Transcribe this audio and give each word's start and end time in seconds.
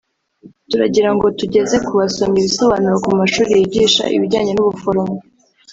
turagira 0.69 1.09
ngo 1.15 1.27
tugeze 1.39 1.75
ku 1.85 1.91
basomyi 1.99 2.37
ibisobanuro 2.41 2.95
ku 3.05 3.09
mashuri 3.19 3.51
yigisha 3.59 4.03
ibijyanye 4.17 4.51
n’ubuforomo 4.53 5.15